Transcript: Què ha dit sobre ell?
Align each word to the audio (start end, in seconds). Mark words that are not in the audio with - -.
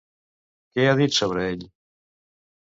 Què 0.77 0.85
ha 0.87 0.95
dit 1.01 1.17
sobre 1.19 1.45
ell? 1.51 1.63